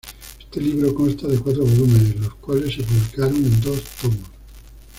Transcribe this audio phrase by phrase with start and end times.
[0.39, 4.31] Este libro consta de cuatro volúmenes los cuales se publicaron en dos tomos.